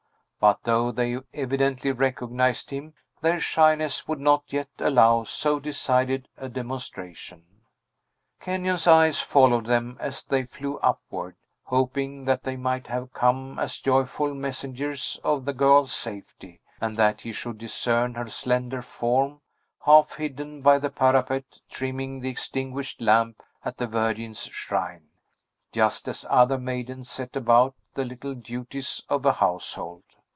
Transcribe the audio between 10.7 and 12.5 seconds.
upward, hoping that